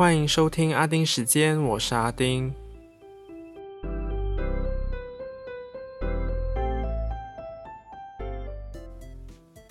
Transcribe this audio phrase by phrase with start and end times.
[0.00, 2.50] 欢迎收听阿丁时间，我是阿丁。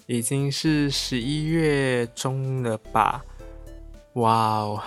[0.05, 3.26] 已经是十一月中了吧？
[4.13, 4.84] 哇哦！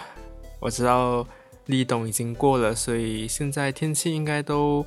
[0.60, 1.26] 我知道
[1.66, 4.86] 立冬已经过了，所以现在天气应该都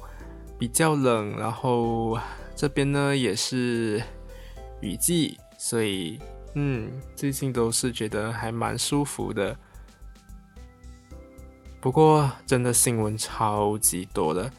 [0.58, 1.38] 比较冷。
[1.38, 2.18] 然后
[2.56, 4.02] 这边呢也是
[4.80, 6.18] 雨季，所以
[6.54, 9.54] 嗯，最近都是觉得还蛮舒服的。
[11.86, 14.52] 不过真的新闻超级多的，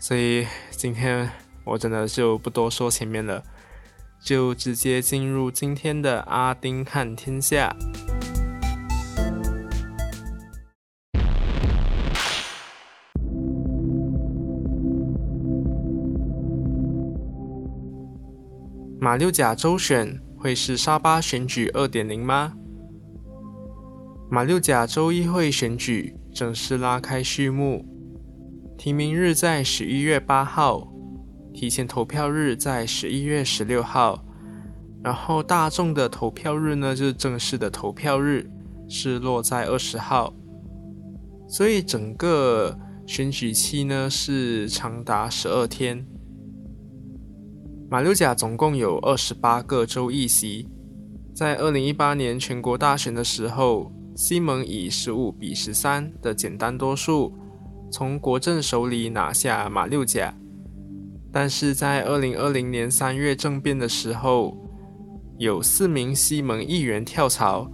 [0.00, 1.30] 所以今天
[1.62, 3.40] 我真的就不多说前面了。
[4.20, 7.72] 就直接进入今天的阿丁看天下。
[19.00, 22.54] 马六甲州选会是沙巴选举二点零吗？
[24.32, 27.84] 马六甲州议会选举正式拉开序幕，
[28.78, 30.90] 提名日在十一月八号。
[31.52, 34.24] 提前投票日在十一月十六号，
[35.04, 38.50] 然后大众的投票日呢，就是正式的投票日
[38.88, 40.32] 是落在二十号，
[41.46, 42.74] 所以整个
[43.06, 46.06] 选举期呢是长达十二天。
[47.90, 50.66] 马六甲总共有二十八个州议席，
[51.34, 57.32] 在二零一八年全国大选的时候，西蒙以十五比十三的简单多数，
[57.90, 60.34] 从国政手里拿下马六甲。
[61.32, 64.56] 但是在二零二零年三月政变的时候，
[65.38, 67.70] 有四名西蒙议员跳槽，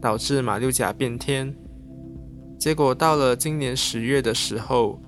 [0.00, 1.54] 导致马六甲变天。
[2.58, 5.00] 结果到了今年十月的时候，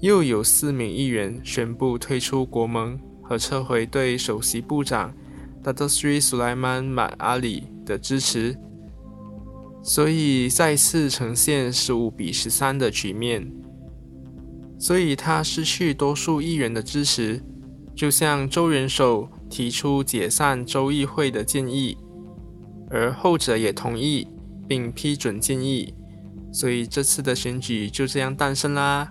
[0.00, 5.14] 又有四名议员宣布退出国盟和撤回对首席部长
[5.62, 8.58] Dato Sri Sulaiman Mat Ali 的支持，
[9.84, 13.52] 所以再次呈现十五比十三的局面。
[14.78, 17.42] 所以他失去多数议员的支持，
[17.94, 21.96] 就向州元首提出解散州议会的建议，
[22.90, 24.26] 而后者也同意
[24.66, 25.94] 并批准建议，
[26.50, 29.10] 所以这次的选举就这样诞生啦。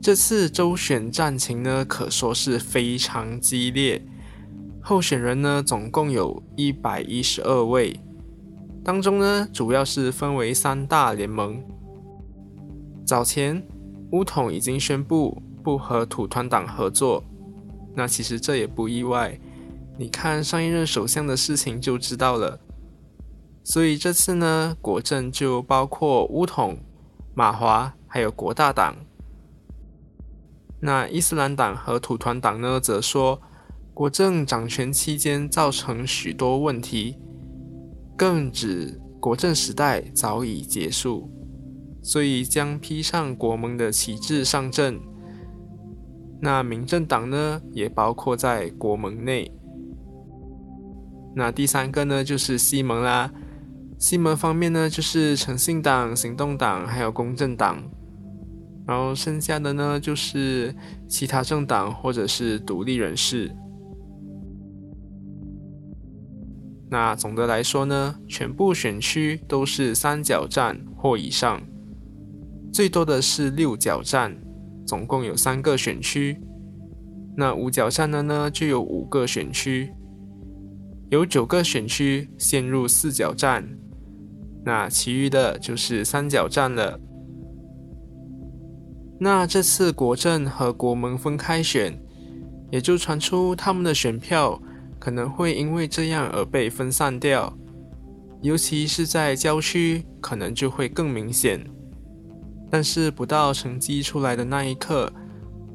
[0.00, 4.00] 这次州选战情呢，可说是非常激烈，
[4.88, 7.98] 候选人呢总共有一百一十二位，
[8.84, 11.60] 当中呢主要是分为三大联盟。
[13.04, 13.60] 早前，
[14.12, 17.24] 乌统已经宣布不和土团党合作，
[17.96, 19.36] 那其实这也不意外。
[19.98, 22.60] 你看上一任首相的事情就知道了。
[23.64, 26.78] 所以这次呢，国政就包括乌统、
[27.34, 28.94] 马华还有国大党。
[30.78, 33.42] 那伊斯兰党和土团党呢，则说
[33.96, 37.16] 国政掌权期间造成许多问题，
[38.14, 41.30] 更指国政时代早已结束。
[42.02, 45.00] 所以将披上国盟的旗帜上阵。
[46.42, 49.50] 那民政党呢，也包括在国盟内。
[51.34, 53.32] 那第三个呢，就是西盟啦。
[53.98, 57.82] 西盟方面呢，就是诚信党、行动党还有公正党。
[58.86, 60.76] 然后剩下的呢，就是
[61.08, 63.50] 其他政党或者是独立人士。
[66.88, 71.60] 那总的来说呢，全部选区都是三角站或以上。
[72.72, 74.36] 最多的是六角站，
[74.86, 76.38] 总共有三个选区。
[77.36, 79.92] 那五角站的呢，就有五个选区，
[81.10, 83.66] 有九个选区陷入四角站，
[84.64, 87.00] 那其余的就是三角站了。
[89.18, 91.98] 那这次国政和国盟分开选，
[92.70, 94.60] 也就传出他们的选票
[94.98, 97.52] 可能会因为这样而被分散掉，
[98.42, 101.64] 尤其是在郊区，可能就会更明显。
[102.70, 105.12] 但是不到成绩出来的那一刻，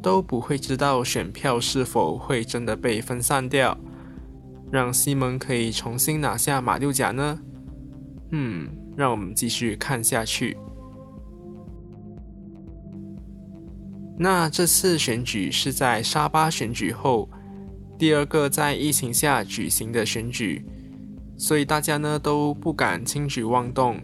[0.01, 3.77] 都不会知道选票是否会真的被分散掉，
[4.71, 7.39] 让西蒙可以重新拿下马六甲呢？
[8.31, 8.67] 嗯，
[8.97, 10.57] 让我们继续看下去。
[14.17, 17.27] 那这次选举是在沙巴选举后
[18.01, 20.65] 第二个在疫情下举行的选举，
[21.37, 24.01] 所以大家呢都不敢轻举妄动。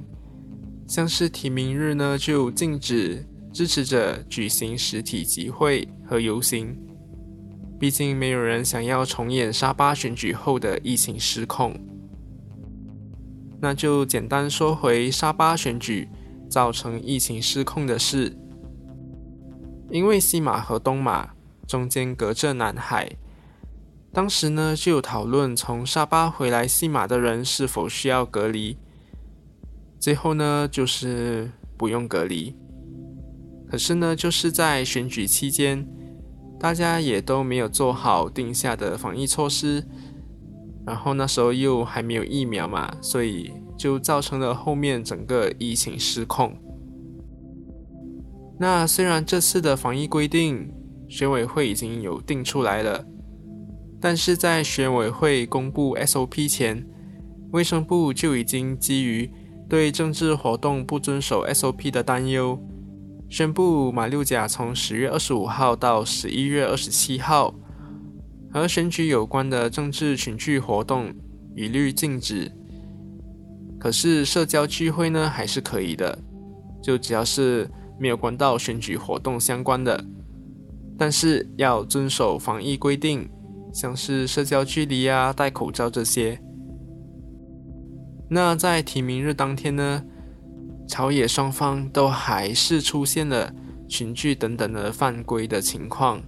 [0.88, 6.77] 像是提名日呢，就禁止支持者举行实体集会和游行，
[7.79, 11.73] 毕竟没有人想要重演沙巴选举后的疫情失控。
[13.59, 16.07] 那就简单说回沙巴选举
[16.47, 18.38] 造成疫情失控的事，
[19.89, 21.31] 因为西马和东马
[21.65, 23.09] 中间隔着南海，
[24.17, 28.75] 当时呢就有讨论从沙巴回来西马的人是否需要隔离，
[29.99, 32.55] 最后呢就是不用隔离。
[33.69, 35.87] 可是呢，就是在选举期间，
[36.59, 39.85] 大家也都没有做好定下的防疫措施，
[40.83, 46.57] 然后那时候又还没有疫苗嘛，所以就造成了后面整个疫情失控。
[48.57, 50.73] 那虽然这次的防疫规定
[51.07, 53.05] 选委会已经有定出来了，
[54.07, 56.81] 但是在选委会公布 SOP 前，
[57.51, 59.30] 卫生部就已经基于
[59.68, 62.57] 对政治活动不遵守 SOP 的担忧。
[63.30, 67.54] 宣布马六甲从十月二十五号到十一月二十七号，
[68.50, 71.13] 和选举有关的政治群聚活动
[71.54, 72.50] 一律禁止。
[73.77, 76.18] 可是社交聚会呢，还是可以的，
[76.81, 77.69] 就只要是
[78.00, 80.01] 没有关到选举活动相关的，
[80.98, 83.30] 但是要遵守防疫规定，
[83.73, 86.39] 像是社交距离啊、戴口罩这些。
[88.29, 90.03] 那在提名日当天呢？
[90.89, 93.53] 朝野双方都还是出现了
[93.89, 96.21] 群聚等等的犯规的情况，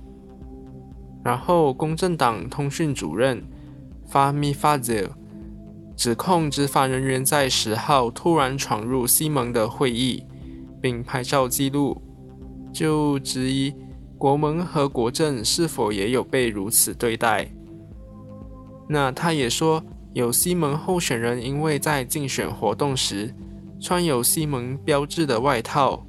[1.23, 3.41] 然后公正党通讯主任
[4.11, 5.11] Fahmi Fazil
[5.95, 10.25] 指控执法人员在十号突然闯入西蒙的会议，
[10.81, 12.01] 并拍照记录，
[12.73, 13.73] 就质疑
[14.19, 17.49] 国盟和国政是否也有被如此对待。
[18.87, 19.83] 那他也说，
[20.13, 23.33] 有西盟候选人因为在竞选活动时。
[23.81, 26.05] 穿有西蒙标志的外套，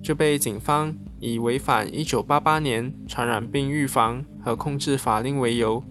[0.00, 5.82] 就被警方以违反1988年传染病预防和控制法令为由，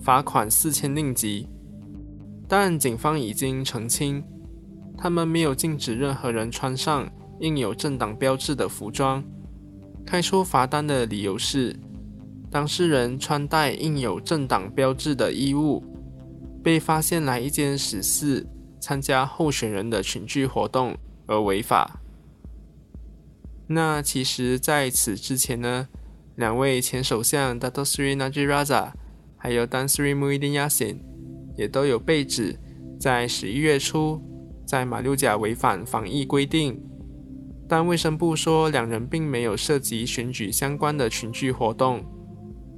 [0.00, 1.50] 罚款四千令吉。
[2.48, 4.24] 但警方已经澄清，
[4.96, 7.06] 他们没有禁止任何人穿上
[7.40, 9.22] 印有政党标志的服装。
[10.06, 11.78] 开出罚单的理由是，
[12.50, 15.82] 当事人穿戴印有政党标志的衣物，
[16.62, 18.46] 被发现来一间十四。
[18.82, 20.96] 参加候选人的群聚活动
[21.26, 22.00] 而违法。
[23.68, 25.86] 那其实，在此之前呢，
[26.34, 28.90] 两位前首相 datosrinajiraza
[29.36, 30.96] 还有 Dan Sri Muhyiddin Yassin
[31.56, 32.58] 也都有被指
[32.98, 34.20] 在十一月初
[34.66, 36.82] 在马六甲违反防疫规定，
[37.72, 42.04] 但卫生部说两人并没有涉及选举相关的群聚活动，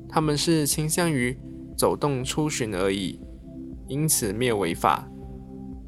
[0.09, 1.37] 他们是倾向于
[1.77, 3.19] 走动出巡而已，
[3.89, 5.11] 因此没有违法。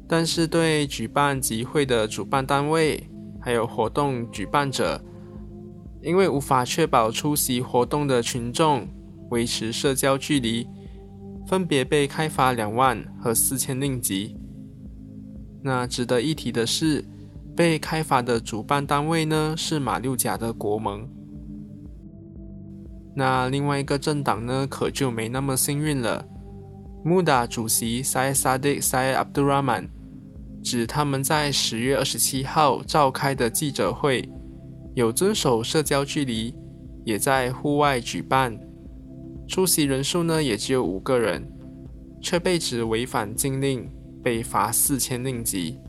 [0.09, 3.09] 但是对举办集会的主办单位，
[3.39, 5.01] 还有活动举办者，
[6.01, 8.85] 因为无法确保出席活动的群众
[9.29, 10.67] 维持社交距离，
[11.47, 14.35] 分别被开罚两万和四千令吉。
[15.63, 17.05] 那值得一提的是，
[17.57, 21.09] 被开罚的主办单位呢是马六甲的国盟。
[23.15, 26.23] 那另外一个政党呢，可就没那么幸运了。
[27.03, 29.89] 穆达主席 Syed Saddiq Syed Abdurrahman。
[30.63, 34.27] 指他们在十月二十七号召开的记者会
[34.95, 36.53] 有遵守社交距离，
[37.05, 38.59] 也在户外举办，
[39.47, 41.49] 出席人数呢也只有五个人，
[42.21, 43.89] 却被指违反禁令，
[44.21, 45.79] 被罚四千令吉。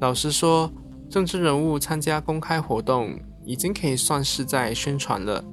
[0.00, 0.72] 老实说，
[1.10, 5.44] 政治人物参加公开活动已经可以算是在宣传了，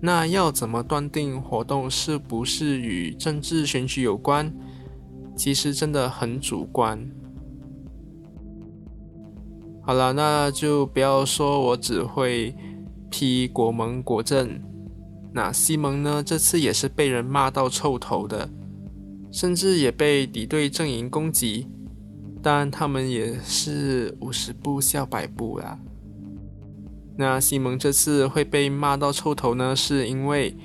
[0.00, 4.52] 那要怎么断定活动是不是与政治选举有关？
[5.36, 7.10] 其实真的很主观。
[9.82, 12.54] 好了，那就不要说我只会
[13.10, 14.60] 批国盟国政，
[15.32, 16.22] 那西蒙呢？
[16.22, 18.48] 这次也是被人骂到臭头的，
[19.30, 21.68] 甚至也被敌对阵营攻击。
[22.50, 25.78] 但他们也是五十步笑百步啦。
[27.18, 30.56] 那西蒙这次会被骂到臭头呢，是因为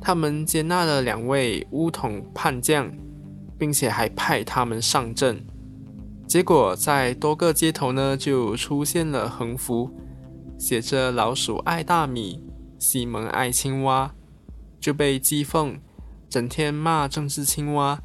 [0.00, 2.88] 他们接纳了两位乌统叛将。
[3.58, 5.44] 并且还派他们上阵，
[6.26, 9.90] 结果在多个街头呢就出现了横幅，
[10.58, 12.42] 写着“老鼠爱大米，
[12.78, 14.14] 西蒙爱青蛙”，
[14.80, 15.78] 就被讥讽，
[16.26, 18.00] 整天骂政治青蛙。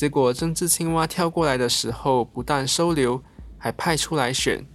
[0.00, 3.22] 结果政治青蛙跳过来的时候，不但收留，
[3.58, 4.66] 还派出来选。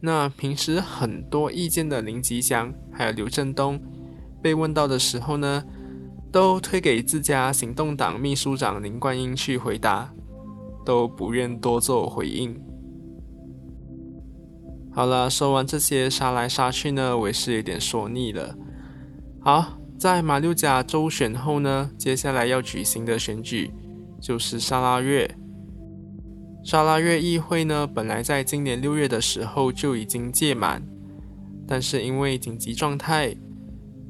[0.00, 3.78] 那平时很多意见的林吉祥还有刘振东，
[4.40, 5.62] 被问到的时候呢？
[6.32, 10.10] 都推给自家行动党秘书长林冠英去回答，
[10.86, 12.58] 都不愿多做回应。
[14.90, 18.56] 好了，说完这些杀来杀去呢，我也是有点说腻了。
[19.42, 23.70] 好，在马六甲州选后呢，接下来要举行的选举
[24.24, 25.30] 就是沙拉月。
[26.64, 30.82] 沙拉月议会呢，本来在今年六月的时候就已经届满，
[31.68, 33.36] 但是因为紧急状态。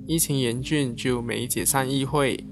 [0.07, 2.47] 疫情严峻就没解散议会。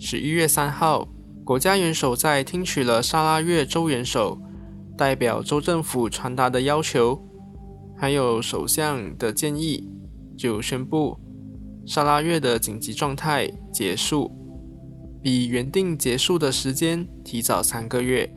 [0.00, 1.06] 十一月三号，
[1.44, 4.40] 国家元首在听取了沙拉越州元首
[4.98, 7.22] 代表州政府传达的要求，
[7.96, 9.88] 还有首相的建议，
[10.36, 11.16] 就宣布
[11.86, 14.32] 沙拉越的紧急状态结束，
[15.22, 18.32] 比原定结束的时间提早三个月。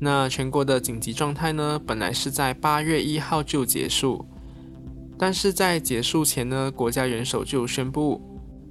[0.00, 4.26] 那全国的紧急状态呢，本来是在八月一号就结束，
[5.16, 8.20] 但是在结束前呢，国家元首就宣布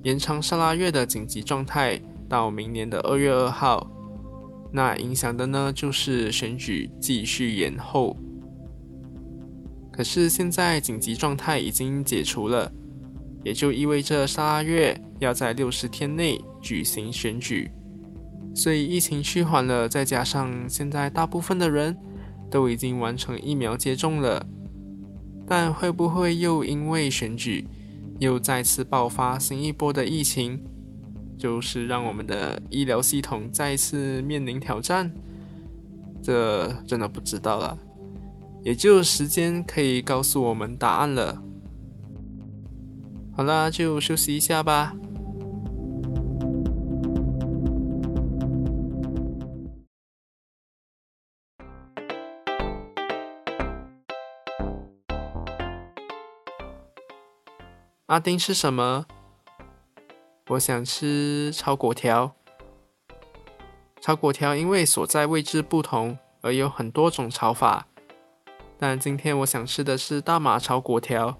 [0.04, 3.90] 延长沙拉月的紧急状态到明年的二月二号。
[4.74, 8.18] 那影响的呢，就是选举继续延后。
[9.92, 12.72] 可是现在紧急状态已经解除了，
[13.44, 17.72] 也就意味着沙拉越要在六十天内举行选举。
[18.54, 21.96] 所以疫情趋缓了，再加上现在大部分的人
[22.50, 24.46] 都已经完成疫苗接种了，
[25.48, 27.66] 但会不会又因为选举
[28.20, 30.62] 又再次爆发新一波的疫情，
[31.38, 35.10] 就是让我们的医疗系统再次面临挑战？
[36.22, 37.78] 这真的不知道了，
[38.64, 41.42] 也就时间可以告诉我们答案了。
[43.34, 44.94] 好啦，就休息一下吧。
[58.08, 59.06] 阿丁是什么？
[60.50, 62.36] 我想吃炒粿条。
[64.02, 67.88] 炒粿条因为所在位置不同而有很多种炒法，
[68.78, 71.40] 但今天我想吃的是大马炒粿条。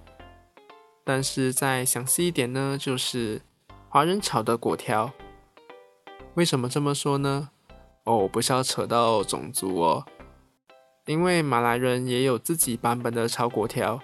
[1.04, 3.42] 但是再详细一点呢，就是
[3.90, 5.12] 华人炒的粿条。
[6.36, 7.50] 为什么这么说呢？
[8.04, 10.06] 哦，不是要扯到种族哦，
[11.06, 14.00] 因为马来人也有自己版本的炒粿条。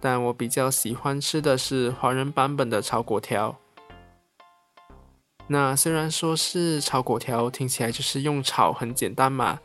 [0.00, 3.58] 但我比较喜欢吃的是华人版本的炒粿条。
[5.48, 9.58] 那虽然说是炒粿条，听起来就是用炒很简单嘛。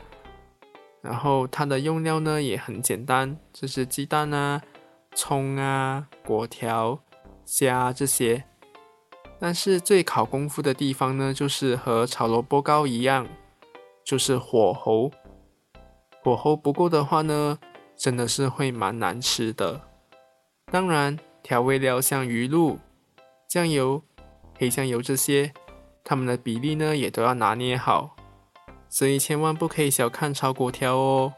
[1.02, 4.62] 然后它的用料呢也很简单，就是鸡蛋啊、
[5.16, 7.00] 葱啊、果条、
[7.46, 8.44] 虾这些。
[9.40, 13.28] 但是最考功夫的地方呢，就是和炒萝卜糕一样，
[14.04, 15.12] 就是火候。
[16.24, 17.60] 火候不够的话呢，
[17.98, 19.82] 真的是会蛮难吃的。
[20.72, 22.80] 当然，调味料像鱼露、
[23.50, 24.02] 酱油、
[24.58, 25.52] 黑酱油这些，
[26.06, 28.16] 它们的比例呢也都要拿捏好，
[28.88, 31.34] 所以千万不可以小看炒粿条哦。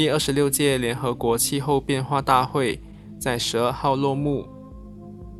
[0.00, 2.80] 第二十六届联合国气候变化大会
[3.20, 4.48] 在十二号落幕。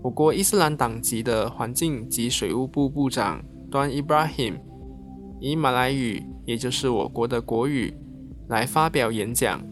[0.03, 4.57] 我国伊斯兰党籍的环境及水务部部长端伊布拉 him
[5.41, 7.95] 以马来语，也就是我国的国语，
[8.51, 9.67] 来发表演讲。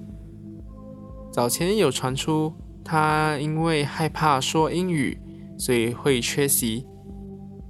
[1.30, 5.20] 早前有传出他因为害怕说英语，
[5.58, 6.86] 所以会缺席，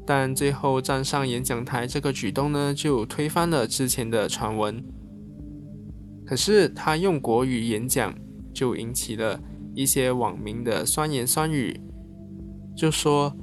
[0.07, 4.85] 但最后站上演讲台这个举动呢，就推翻了之前的传闻。
[6.29, 8.15] 可是他用国语演讲，
[8.53, 9.41] 就引起了
[9.75, 11.81] 一些网民的酸言酸语。
[12.77, 13.35] 就说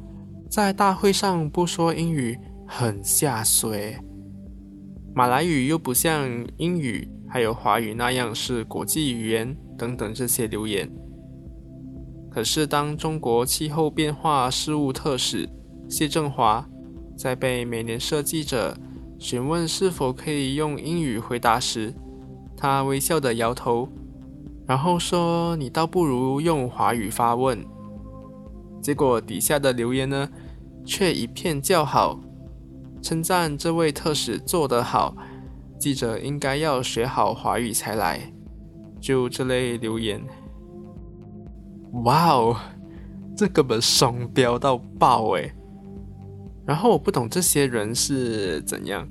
[0.51, 2.37] 在大会上不说英语
[2.67, 3.97] 很下水，
[5.15, 10.87] 马来语又不像英语还有华语那样是国际语言等等这些留言。
[12.29, 15.49] 可是当中国气候变化事务特使
[15.89, 16.69] 谢振华
[17.17, 18.77] 在被美联社记者
[19.17, 21.91] 询问是否可以用英语回答时，
[22.57, 23.89] 他微笑的摇头，
[24.65, 27.63] 然后说：“你倒不如用华语发问。”
[28.81, 30.29] 结果底下的留言呢，
[30.85, 32.19] 却一片叫好，
[33.01, 35.15] 称赞这位特使做得好，
[35.79, 38.31] 记者应该要学好华语才来。
[38.99, 40.19] 就这类留言，
[42.03, 42.55] 哇哦，
[43.35, 45.51] 这根本双标到爆诶。
[46.65, 49.07] 然后我不懂这些人是怎样。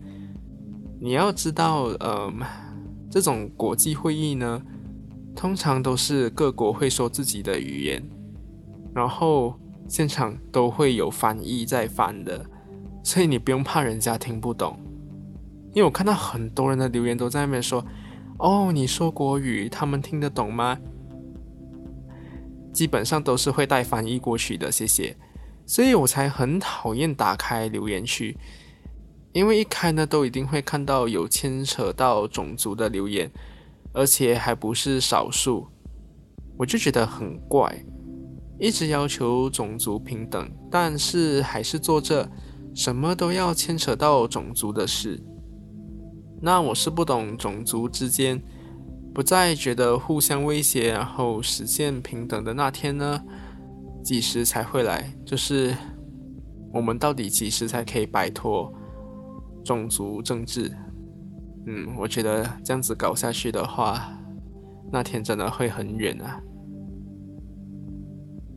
[1.00, 2.40] 你要知道，嗯，
[3.14, 4.61] 这种国际会议呢，
[5.37, 8.02] 通常都是各国会说自己的语言，
[8.92, 9.54] 然后。
[9.87, 12.47] 现场都会有翻译在翻的，
[13.02, 14.80] 所以你不用怕人家听不懂。
[15.75, 17.85] 因为我看到很多人的留言都在那边说
[18.40, 20.78] ：“哦，你说国语，他们听得懂吗？”
[22.73, 25.18] 基本上都是会带翻译过去的，谢谢。
[25.66, 28.38] 所以我才很讨厌打开留言区，
[29.34, 33.28] 因为一开呢都一定会看到有牵扯到种族的留言，
[33.92, 35.66] 而且还不是少数，
[36.56, 37.84] 我就觉得很怪。
[38.60, 42.30] 一直要求种族平等，但是还是做着
[42.76, 45.20] 什么都要牵扯到种族的事。
[46.40, 48.40] 那我是不懂种族之间
[49.12, 53.20] 不再觉得互相威胁，然后实现平等的那天呢？
[54.04, 55.12] 几时才会来？
[55.26, 55.74] 就是
[56.72, 58.72] 我们到底几时才可以摆脱
[59.64, 60.71] 种族政治？
[61.66, 64.12] 嗯，我觉得这样子搞下去的话，
[64.92, 66.40] 那天真的会很远啊。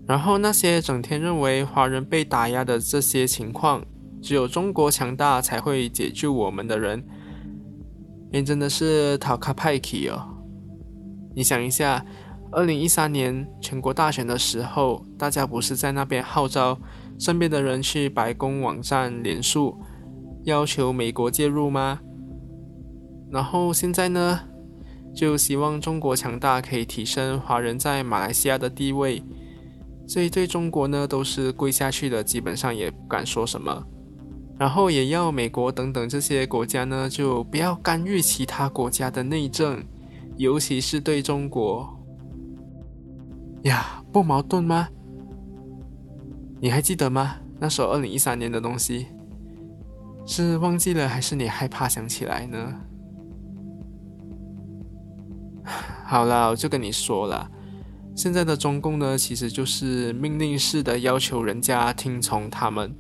[0.06, 3.84] 然后那些整天认为华人被打压的这些情况，
[4.22, 7.04] 只有中国强大才会解救我们的人，
[8.32, 10.38] 也真的是讨卡派气哦。
[11.34, 12.06] 你想一下。
[12.50, 16.80] 二零一三年全国大选的时候，大家不是在那边号召
[17.20, 19.78] 身边的人去白宫网站连署，
[20.48, 22.00] 要求美国介入吗？
[23.30, 24.40] 然后现在呢，
[25.14, 29.22] 就希望中国强大可以提升华人在马来西亚的地位，
[30.08, 33.86] 所以对中国呢都是跪下去的，基本上也不敢说什么。
[34.58, 39.84] 然后也要美国等等这些国家呢，就不要干预其他国家的内政，
[40.38, 41.94] 尤其是对中国。
[43.64, 44.88] 呀，不矛盾吗？
[46.62, 47.36] 你还记得吗？
[47.60, 49.08] 那时候二零一三年的东西，
[50.28, 52.82] 是忘记了还是你害怕想起来呢？
[56.06, 57.50] 好了，我就跟你说了，
[58.14, 62.94] 现在的中共呢，其实就是命令式的要求人家听从他们。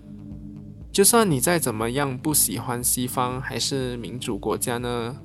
[0.92, 5.16] 就算你再怎么样不喜欢西方还是民主国家呢，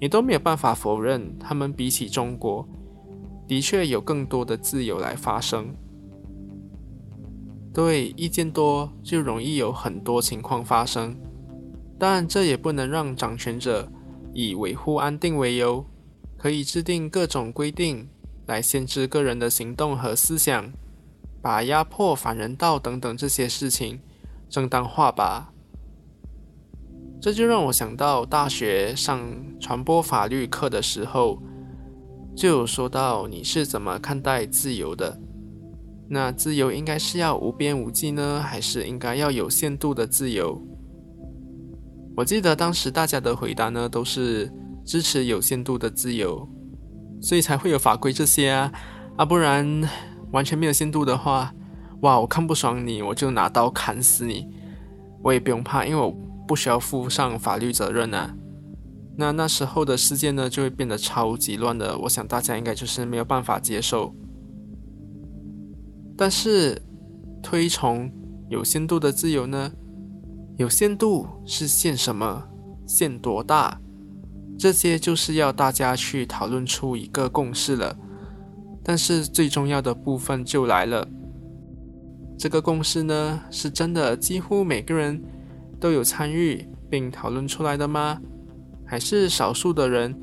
[0.00, 2.66] 你都没有办法否认他们比起中国。
[3.46, 5.74] 的确有更多的自由来发生。
[7.72, 11.16] 对，意见多就容易有很多情况发生，
[11.98, 13.90] 但这也不能让掌权者
[14.34, 15.84] 以维护安定为由，
[16.36, 18.08] 可以制定各种规定
[18.46, 20.72] 来限制个人的行动和思想，
[21.40, 24.00] 把压迫、反人道等等这些事情
[24.48, 25.52] 正当化吧。
[27.20, 29.20] 这就让我想到大学上
[29.60, 31.40] 传播法律课的时候。
[32.36, 35.20] 就有说到你是怎么看待自由的？
[36.12, 40.60] 那自由应该是要无边无际呢，还是应该要有限度的自由？
[42.16, 44.52] 我记得当时大家的回答呢，都是
[44.84, 46.48] 支持有限度的自由，
[47.22, 48.72] 所以才会有法规这些啊
[49.16, 49.88] 啊，不然
[50.32, 51.54] 完全没有限度的话，
[52.00, 54.48] 哇，我看不爽你，我就拿刀砍死你，
[55.22, 56.10] 我也不用怕，因为我
[56.48, 58.34] 不需要负上法律责任啊。
[59.16, 61.96] 那那时候的世界呢，就会变得超级乱的。
[61.98, 64.12] 我想大家应该就是没有办法接受。
[66.20, 66.82] 但是
[67.42, 68.12] 推崇
[68.50, 69.72] 有限度的自由呢？
[70.58, 72.46] 有限度是限什么？
[72.86, 73.80] 限多大？
[74.58, 77.96] 这些就是要大家去讨论出一个共识了。
[78.84, 81.08] 但是最重要的部分就来了，
[82.36, 85.24] 这个共识呢，是真的几乎每个人
[85.80, 88.20] 都有参与并讨论出来的吗？
[88.84, 90.14] 还是少数的人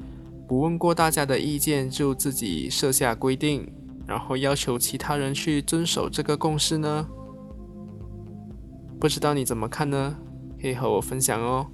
[0.47, 3.67] 不问过大家的意见就自己设下规定，
[4.07, 7.07] 然后要求其他人去遵守这个共识呢？
[8.99, 10.15] 不知道你怎么看呢？
[10.59, 11.67] 可以和我分享哦。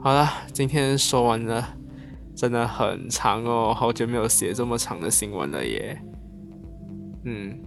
[0.00, 1.76] 好了，今天说完了，
[2.34, 6.02] 真的很长哦，好久没有写这么长的新闻了耶。
[7.24, 7.58] 嗯，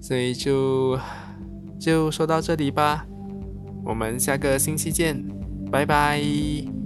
[0.00, 0.98] 所以就
[1.78, 3.06] 就说到这里吧，
[3.84, 5.24] 我们下个星期见。
[5.70, 6.77] 拜拜。